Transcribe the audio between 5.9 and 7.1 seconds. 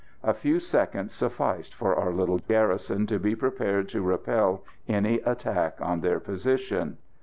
their position.